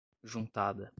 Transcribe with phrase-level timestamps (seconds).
[0.23, 0.89] juntada